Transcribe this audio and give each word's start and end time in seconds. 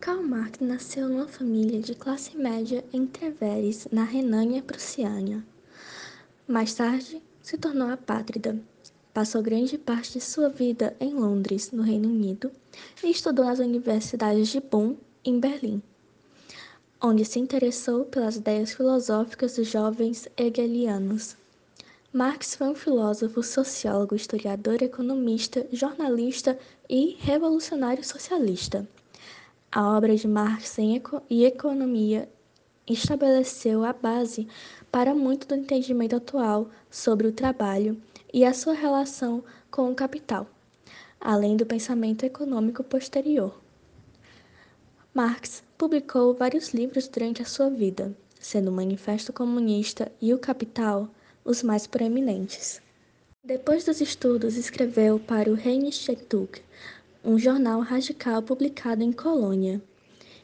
Karl 0.00 0.22
Marx 0.22 0.60
nasceu 0.60 1.08
numa 1.08 1.26
família 1.26 1.80
de 1.80 1.92
classe 1.92 2.36
média 2.36 2.84
em 2.92 3.04
Treveris, 3.04 3.88
na 3.90 4.04
Renânia-Prussiana. 4.04 5.44
Mais 6.46 6.72
tarde, 6.72 7.20
se 7.42 7.58
tornou 7.58 7.90
apátrida. 7.90 8.56
Passou 9.12 9.42
grande 9.42 9.76
parte 9.76 10.12
de 10.12 10.20
sua 10.20 10.48
vida 10.48 10.96
em 11.00 11.14
Londres, 11.14 11.72
no 11.72 11.82
Reino 11.82 12.08
Unido, 12.08 12.48
e 13.02 13.10
estudou 13.10 13.44
nas 13.44 13.58
universidades 13.58 14.48
de 14.48 14.60
Bonn 14.60 14.94
em 15.24 15.40
Berlim, 15.40 15.82
onde 17.02 17.24
se 17.24 17.40
interessou 17.40 18.04
pelas 18.04 18.36
ideias 18.36 18.72
filosóficas 18.72 19.56
dos 19.56 19.66
jovens 19.66 20.28
hegelianos. 20.36 21.36
Marx 22.12 22.54
foi 22.54 22.68
um 22.68 22.74
filósofo, 22.74 23.42
sociólogo, 23.42 24.14
historiador, 24.14 24.80
economista, 24.80 25.66
jornalista 25.72 26.56
e 26.88 27.16
revolucionário 27.18 28.04
socialista. 28.04 28.88
A 29.70 29.94
obra 29.94 30.16
de 30.16 30.26
Marx 30.26 30.78
em 30.78 30.96
eco 30.96 31.20
e 31.28 31.44
economia 31.44 32.26
estabeleceu 32.86 33.84
a 33.84 33.92
base 33.92 34.48
para 34.90 35.14
muito 35.14 35.46
do 35.46 35.54
entendimento 35.54 36.16
atual 36.16 36.70
sobre 36.90 37.26
o 37.26 37.32
trabalho 37.32 38.00
e 38.32 38.46
a 38.46 38.54
sua 38.54 38.72
relação 38.72 39.44
com 39.70 39.90
o 39.92 39.94
capital, 39.94 40.46
além 41.20 41.54
do 41.54 41.66
pensamento 41.66 42.24
econômico 42.24 42.82
posterior. 42.82 43.54
Marx 45.12 45.62
publicou 45.76 46.32
vários 46.32 46.72
livros 46.72 47.06
durante 47.06 47.42
a 47.42 47.46
sua 47.46 47.68
vida, 47.68 48.16
sendo 48.40 48.70
o 48.70 48.72
Manifesto 48.74 49.34
Comunista 49.34 50.10
e 50.18 50.32
o 50.32 50.38
Capital 50.38 51.10
os 51.44 51.62
mais 51.62 51.86
proeminentes. 51.86 52.80
Depois 53.44 53.84
dos 53.84 54.00
estudos, 54.00 54.56
escreveu 54.56 55.20
para 55.20 55.50
o 55.50 55.54
Rheinische 55.54 56.10
um 57.28 57.38
jornal 57.38 57.82
radical 57.82 58.42
publicado 58.42 59.02
em 59.02 59.12
Colônia, 59.12 59.82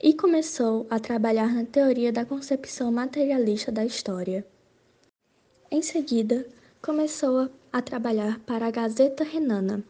e 0.00 0.14
começou 0.14 0.86
a 0.88 1.00
trabalhar 1.00 1.52
na 1.52 1.64
teoria 1.64 2.12
da 2.12 2.24
concepção 2.24 2.92
materialista 2.92 3.72
da 3.72 3.84
história. 3.84 4.46
Em 5.72 5.82
seguida, 5.82 6.46
começou 6.80 7.50
a 7.72 7.82
trabalhar 7.82 8.38
para 8.46 8.68
a 8.68 8.70
Gazeta 8.70 9.24
Renana, 9.24 9.82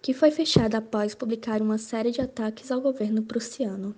que 0.00 0.14
foi 0.14 0.30
fechada 0.30 0.78
após 0.78 1.12
publicar 1.12 1.60
uma 1.60 1.76
série 1.76 2.12
de 2.12 2.20
ataques 2.20 2.70
ao 2.70 2.80
governo 2.80 3.20
prussiano. 3.24 3.92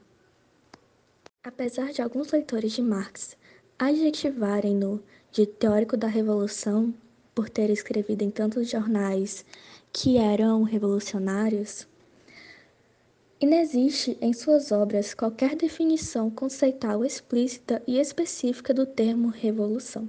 Apesar 1.44 1.92
de 1.92 2.00
alguns 2.00 2.32
leitores 2.32 2.72
de 2.72 2.80
Marx 2.80 3.36
adjetivarem-no 3.78 5.02
de 5.30 5.44
teórico 5.44 5.94
da 5.94 6.06
revolução 6.06 6.94
por 7.34 7.50
ter 7.50 7.68
escrevido 7.68 8.24
em 8.24 8.30
tantos 8.30 8.70
jornais 8.70 9.44
que 9.92 10.16
eram 10.16 10.62
revolucionários, 10.62 11.86
inexiste 13.40 14.18
em 14.20 14.32
suas 14.32 14.70
obras 14.70 15.14
qualquer 15.14 15.56
definição 15.56 16.30
conceitual 16.30 17.04
explícita 17.04 17.82
e 17.86 17.98
específica 17.98 18.74
do 18.74 18.84
termo 18.84 19.28
revolução. 19.28 20.08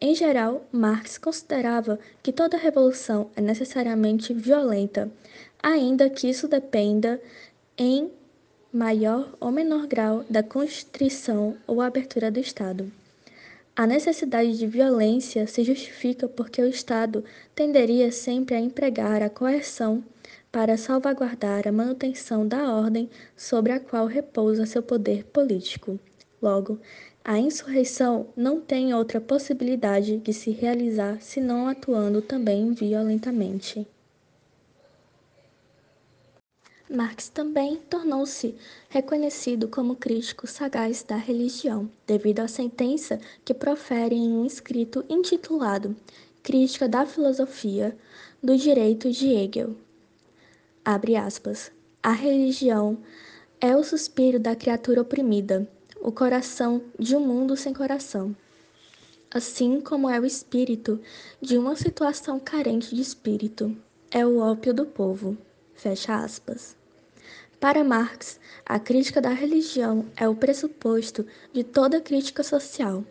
Em 0.00 0.14
geral, 0.14 0.64
Marx 0.70 1.18
considerava 1.18 1.98
que 2.22 2.32
toda 2.32 2.56
revolução 2.56 3.30
é 3.34 3.40
necessariamente 3.40 4.32
violenta, 4.34 5.10
ainda 5.60 6.08
que 6.10 6.28
isso 6.28 6.46
dependa 6.46 7.20
em 7.76 8.10
maior 8.72 9.34
ou 9.40 9.50
menor 9.50 9.86
grau 9.86 10.24
da 10.28 10.42
constrição 10.42 11.56
ou 11.66 11.80
abertura 11.80 12.30
do 12.30 12.38
Estado. 12.38 12.92
A 13.74 13.86
necessidade 13.86 14.58
de 14.58 14.66
violência 14.66 15.46
se 15.46 15.64
justifica 15.64 16.28
porque 16.28 16.60
o 16.60 16.68
Estado 16.68 17.24
tenderia 17.54 18.12
sempre 18.12 18.54
a 18.54 18.60
empregar 18.60 19.22
a 19.22 19.30
coerção 19.30 20.04
para 20.50 20.76
salvaguardar 20.76 21.68
a 21.68 21.72
manutenção 21.72 22.46
da 22.46 22.72
ordem 22.72 23.08
sobre 23.36 23.72
a 23.72 23.80
qual 23.80 24.06
repousa 24.06 24.66
seu 24.66 24.82
poder 24.82 25.24
político. 25.24 25.98
Logo, 26.40 26.78
a 27.24 27.38
insurreição 27.38 28.28
não 28.36 28.60
tem 28.60 28.94
outra 28.94 29.20
possibilidade 29.20 30.18
de 30.18 30.32
se 30.32 30.50
realizar 30.50 31.20
senão 31.20 31.68
atuando 31.68 32.22
também 32.22 32.72
violentamente. 32.72 33.86
Marx 36.90 37.28
também 37.28 37.76
tornou-se 37.90 38.54
reconhecido 38.88 39.68
como 39.68 39.94
crítico 39.94 40.46
sagaz 40.46 41.02
da 41.02 41.16
religião, 41.16 41.90
devido 42.06 42.40
à 42.40 42.48
sentença 42.48 43.20
que 43.44 43.52
profere 43.52 44.14
em 44.14 44.32
um 44.32 44.46
escrito 44.46 45.04
intitulado 45.06 45.94
Crítica 46.42 46.88
da 46.88 47.04
Filosofia 47.04 47.94
do 48.42 48.56
Direito 48.56 49.12
de 49.12 49.28
Hegel. 49.28 49.76
Abre 50.90 51.16
aspas. 51.16 51.70
A 52.02 52.12
religião 52.12 52.96
é 53.60 53.76
o 53.76 53.84
suspiro 53.84 54.40
da 54.40 54.56
criatura 54.56 55.02
oprimida, 55.02 55.70
o 56.00 56.10
coração 56.10 56.80
de 56.98 57.14
um 57.14 57.20
mundo 57.20 57.58
sem 57.58 57.74
coração. 57.74 58.34
Assim 59.30 59.82
como 59.82 60.08
é 60.08 60.18
o 60.18 60.24
espírito 60.24 60.98
de 61.42 61.58
uma 61.58 61.76
situação 61.76 62.40
carente 62.40 62.96
de 62.96 63.02
espírito, 63.02 63.76
é 64.10 64.24
o 64.24 64.38
ópio 64.38 64.72
do 64.72 64.86
povo. 64.86 65.36
Fecha 65.74 66.16
aspas. 66.24 66.74
Para 67.60 67.84
Marx, 67.84 68.40
a 68.64 68.78
crítica 68.78 69.20
da 69.20 69.34
religião 69.34 70.06
é 70.16 70.26
o 70.26 70.36
pressuposto 70.36 71.26
de 71.52 71.64
toda 71.64 72.00
crítica 72.00 72.42
social, 72.42 73.04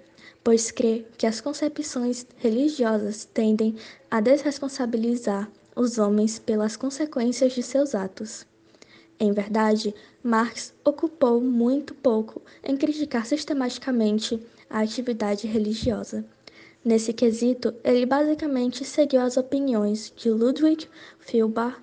pois 0.44 0.72
crê 0.72 1.06
que 1.16 1.28
as 1.28 1.40
concepções 1.40 2.26
religiosas 2.38 3.24
tendem 3.24 3.76
a 4.10 4.20
desresponsabilizar 4.20 5.48
os 5.78 6.00
homens 6.00 6.40
pelas 6.40 6.76
consequências 6.76 7.54
de 7.54 7.62
seus 7.62 7.94
atos. 7.94 8.46
Em 9.20 9.32
verdade, 9.32 9.94
Marx 10.24 10.74
ocupou 10.84 11.40
muito 11.40 11.94
pouco 11.94 12.42
em 12.64 12.76
criticar 12.76 13.26
sistematicamente 13.26 14.42
a 14.70 14.80
atividade 14.80 15.46
religiosa. 15.48 16.26
Nesse 16.84 17.14
quesito, 17.14 17.74
ele 17.84 18.06
basicamente 18.06 18.84
seguiu 18.84 19.22
as 19.22 19.38
opiniões 19.38 20.12
de 20.16 20.30
Ludwig 20.30 20.88
Feuerbach 21.20 21.78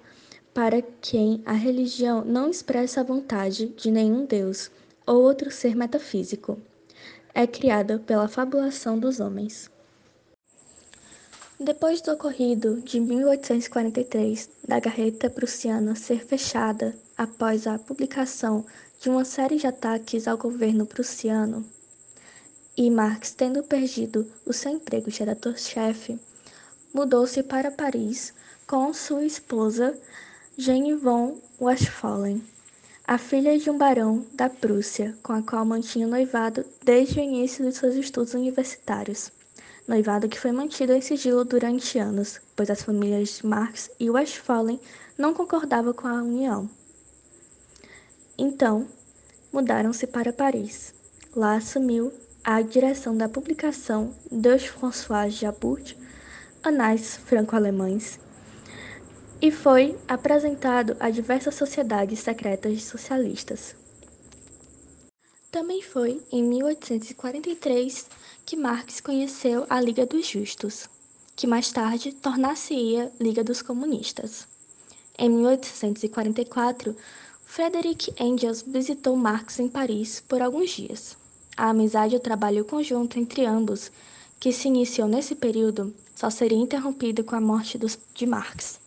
para 0.53 0.83
quem 1.01 1.43
a 1.45 1.53
religião 1.53 2.25
não 2.25 2.51
expressa 2.51 3.01
a 3.01 3.05
vontade 3.05 3.67
de 3.77 3.91
nenhum 3.91 4.25
Deus 4.25 4.71
ou 5.07 5.23
outro 5.23 5.51
ser 5.51 5.75
metafísico. 5.77 6.59
É 7.35 7.47
criada 7.47 7.99
pela 7.99 8.29
fabulação 8.29 8.99
dos 8.99 9.19
homens. 9.21 9.74
Depois 11.61 12.01
do 12.01 12.11
ocorrido 12.11 12.81
de 12.81 12.99
1843 12.99 14.51
da 14.67 14.81
Garreta 14.81 15.31
Prussiana 15.31 15.95
ser 15.95 16.27
fechada 16.27 16.97
após 17.17 17.69
a 17.69 17.79
publicação 17.79 18.67
de 19.01 19.09
uma 19.09 19.25
série 19.25 19.57
de 19.57 19.65
ataques 19.65 20.27
ao 20.27 20.37
governo 20.37 20.85
prussiano, 20.85 21.65
e 22.77 22.91
Marx 22.91 23.31
tendo 23.31 23.63
perdido 23.63 24.27
o 24.45 24.53
seu 24.53 24.73
emprego 24.73 25.09
de 25.09 25.21
redator-chefe, 25.21 26.19
mudou-se 26.93 27.41
para 27.45 27.71
Paris 27.71 28.35
com 28.67 28.93
sua 28.93 29.25
esposa 29.25 29.97
Jane 30.59 30.95
von 30.95 31.39
Westphalen, 31.61 32.43
a 33.07 33.17
filha 33.17 33.57
de 33.57 33.71
um 33.71 33.79
barão 33.79 34.27
da 34.33 34.51
Prússia, 34.51 35.17
com 35.23 35.33
a 35.33 35.41
qual 35.41 35.65
mantinha 35.65 36.09
noivado 36.09 36.65
desde 36.85 37.21
o 37.21 37.23
início 37.23 37.65
de 37.65 37.77
seus 37.77 37.95
estudos 37.95 38.35
universitários. 38.35 39.31
Noivado 39.87 40.29
que 40.29 40.41
foi 40.41 40.51
mantido 40.51 40.95
em 40.95 41.01
sigilo 41.03 41.45
durante 41.45 41.99
anos, 41.99 42.41
pois 42.57 42.71
as 42.71 42.83
famílias 42.83 43.43
Marx 43.43 43.91
e 44.01 44.09
Westphalen 44.09 44.81
não 45.19 45.35
concordavam 45.35 45.93
com 45.93 46.09
a 46.09 46.23
união. 46.23 46.71
Então, 48.39 48.89
mudaram-se 49.53 50.07
para 50.07 50.33
Paris. 50.33 50.95
Lá 51.37 51.57
assumiu 51.57 52.13
a 52.43 52.63
direção 52.63 53.17
da 53.17 53.29
publicação 53.29 54.15
Deux 54.31 54.65
François 54.67 55.33
Jabut, 55.33 55.97
Anais 56.63 57.17
Franco-Alemães, 57.17 58.19
e 59.41 59.51
foi 59.51 59.99
apresentado 60.09 60.97
a 60.99 61.11
diversas 61.11 61.55
sociedades 61.55 62.21
secretas 62.21 62.83
socialistas. 62.85 63.77
Também 65.51 65.83
foi 65.83 66.23
em 66.33 66.43
1843 66.43 68.09
que 68.45 68.57
Marx 68.57 69.01
conheceu 69.01 69.67
a 69.71 69.81
Liga 69.81 70.05
dos 70.05 70.27
Justos, 70.27 70.87
que 71.35 71.47
mais 71.47 71.73
tarde 71.73 72.13
tornar-se-ia 72.13 73.11
Liga 73.19 73.43
dos 73.43 73.63
Comunistas. 73.63 74.47
Em 75.19 75.31
1844, 75.31 76.95
Frederick 77.45 78.13
Engels 78.21 78.63
visitou 78.63 79.17
Marx 79.17 79.59
em 79.59 79.69
Paris 79.69 80.23
por 80.29 80.43
alguns 80.43 80.71
dias. 80.71 81.17
A 81.57 81.71
amizade 81.71 82.15
e 82.15 82.19
o 82.19 82.21
trabalho 82.21 82.65
conjunto 82.65 83.19
entre 83.19 83.47
ambos, 83.47 83.91
que 84.39 84.53
se 84.53 84.69
iniciou 84.69 85.09
nesse 85.09 85.35
período, 85.35 85.95
só 86.15 86.29
seria 86.29 86.59
interrompido 86.59 87.25
com 87.25 87.35
a 87.37 87.41
morte 87.41 87.79
de 88.13 88.27
Marx. 88.27 88.79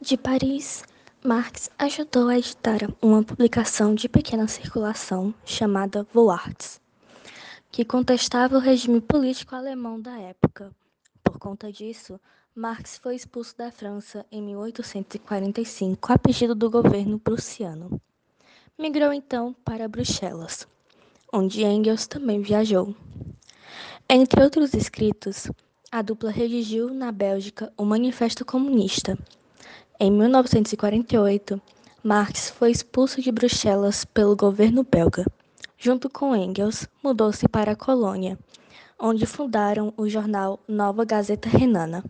De 0.00 0.16
Paris, 0.16 0.82
Marx 1.22 1.70
ajudou 1.78 2.28
a 2.28 2.38
editar 2.38 2.88
uma 3.02 3.22
publicação 3.22 3.94
de 3.94 4.08
pequena 4.08 4.46
circulação 4.46 5.34
chamada 5.44 6.06
Voarts, 6.12 6.80
que 7.74 7.84
contestava 7.84 8.56
o 8.56 8.60
regime 8.60 9.00
político 9.00 9.56
alemão 9.56 10.00
da 10.00 10.16
época. 10.16 10.70
Por 11.24 11.40
conta 11.40 11.72
disso, 11.72 12.20
Marx 12.54 12.98
foi 12.98 13.16
expulso 13.16 13.58
da 13.58 13.72
França 13.72 14.24
em 14.30 14.40
1845 14.40 16.12
a 16.12 16.16
pedido 16.16 16.54
do 16.54 16.70
governo 16.70 17.18
prussiano. 17.18 18.00
migrou 18.78 19.12
então 19.12 19.52
para 19.64 19.88
Bruxelas, 19.88 20.68
onde 21.32 21.64
Engels 21.64 22.06
também 22.06 22.40
viajou. 22.40 22.94
Entre 24.08 24.40
outros 24.40 24.72
escritos, 24.72 25.50
a 25.90 26.00
dupla 26.00 26.30
redigiu 26.30 26.94
na 26.94 27.10
Bélgica 27.10 27.72
o 27.76 27.84
Manifesto 27.84 28.44
Comunista. 28.44 29.18
Em 29.98 30.12
1948, 30.12 31.60
Marx 32.04 32.50
foi 32.50 32.70
expulso 32.70 33.20
de 33.20 33.32
Bruxelas 33.32 34.04
pelo 34.04 34.36
governo 34.36 34.84
belga. 34.84 35.26
Junto 35.76 36.08
com 36.08 36.34
Engels, 36.34 36.86
mudou-se 37.02 37.46
para 37.48 37.72
a 37.72 37.76
colônia, 37.76 38.38
onde 38.98 39.26
fundaram 39.26 39.92
o 39.96 40.08
jornal 40.08 40.60
Nova 40.66 41.04
Gazeta 41.04 41.48
Renana. 41.48 42.04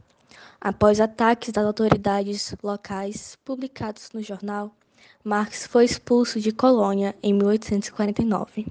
Após 0.60 1.00
ataques 1.00 1.50
das 1.50 1.64
autoridades 1.64 2.54
locais 2.62 3.36
publicados 3.44 4.10
no 4.12 4.22
jornal, 4.22 4.74
Marx 5.22 5.66
foi 5.66 5.84
expulso 5.84 6.40
de 6.40 6.52
Colônia 6.52 7.14
em 7.22 7.32
1849. 7.32 8.66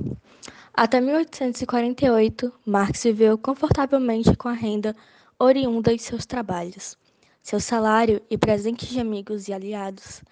Até 0.73 0.99
1848, 0.99 2.51
Marx 2.65 3.03
viveu 3.03 3.37
confortavelmente 3.37 4.35
com 4.35 4.47
a 4.47 4.53
renda 4.53 4.95
oriunda 5.37 5.95
de 5.95 6.01
seus 6.01 6.25
trabalhos, 6.25 6.97
seu 7.41 7.59
salário 7.59 8.21
e 8.29 8.37
presentes 8.37 8.89
de 8.89 8.99
amigos 8.99 9.47
e 9.47 9.53
aliados, 9.53 10.23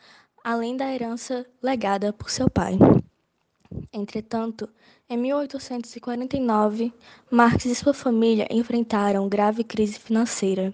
além 0.44 0.76
da 0.78 0.92
herança 0.92 1.46
legada 1.62 2.12
por 2.14 2.30
seu 2.30 2.50
pai. 2.50 2.78
Entretanto, 3.94 4.70
em 5.10 5.18
1849, 5.18 6.94
Marx 7.30 7.66
e 7.66 7.76
sua 7.76 7.94
família 7.94 8.48
enfrentaram 8.50 9.28
grave 9.30 9.64
crise 9.64 10.00
financeira. 10.00 10.74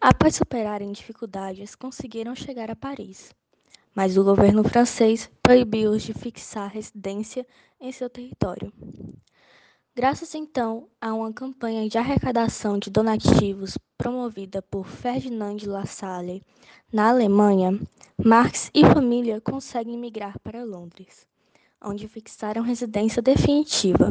Após 0.00 0.36
superarem 0.36 0.92
dificuldades, 0.92 1.74
conseguiram 1.74 2.34
chegar 2.34 2.70
a 2.70 2.76
Paris, 2.76 3.34
mas 3.94 4.16
o 4.16 4.24
governo 4.24 4.62
francês 4.64 5.30
proibiu-os 5.42 6.02
de 6.02 6.12
fixar 6.12 6.70
residência 6.70 7.46
em 7.80 7.90
seu 7.92 8.10
território. 8.10 8.72
Graças 9.96 10.34
então 10.34 10.88
a 11.00 11.14
uma 11.14 11.32
campanha 11.32 11.88
de 11.88 11.96
arrecadação 11.96 12.78
de 12.78 12.90
donativos 12.90 13.78
promovida 13.96 14.60
por 14.60 14.88
Ferdinand 14.88 15.54
de 15.54 15.68
La 15.68 15.86
Salle 15.86 16.42
na 16.92 17.10
Alemanha, 17.10 17.78
Marx 18.22 18.70
e 18.74 18.84
família 18.84 19.40
conseguem 19.40 19.96
migrar 19.96 20.38
para 20.40 20.64
Londres, 20.64 21.26
onde 21.84 22.08
fixaram 22.08 22.62
residência 22.62 23.20
definitiva. 23.20 24.08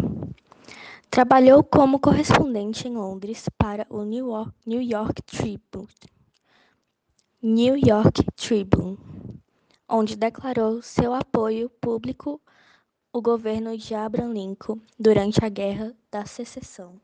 Trabalhou 1.10 1.64
como 1.64 2.00
correspondente 2.00 2.88
em 2.88 2.96
Londres 2.96 3.50
para 3.58 3.86
o 3.90 4.04
New 4.04 4.30
York, 4.30 4.54
New 4.66 4.82
York 4.82 5.22
Tribune, 5.24 5.88
New 7.42 7.76
York 7.76 8.24
Tribune, 8.36 8.98
onde 9.88 10.16
declarou 10.16 10.82
seu 10.82 11.14
apoio 11.14 11.70
público 11.70 12.42
ao 13.12 13.22
governo 13.22 13.78
de 13.78 13.94
Abraham 13.94 14.34
Lincoln 14.34 14.80
durante 14.98 15.44
a 15.44 15.50
Guerra 15.50 15.94
da 16.10 16.26
Secessão. 16.26 17.00